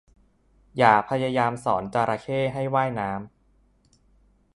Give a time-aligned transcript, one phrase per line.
[0.77, 4.41] อย่าพยายามสอนจระเข้ให้ว่ายน้ำ